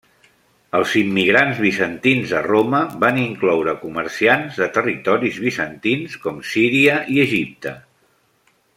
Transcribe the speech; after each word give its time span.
Els 0.77 0.93
immigrants 1.01 1.59
bizantins 1.65 2.33
a 2.39 2.41
Roma 2.47 2.79
van 3.05 3.21
incloure 3.25 3.77
comerciants 3.83 4.57
de 4.63 4.69
territoris 4.81 5.39
bizantins 5.47 6.17
com 6.25 6.45
Síria 6.55 7.01
i 7.19 7.23
Egipte. 7.31 7.77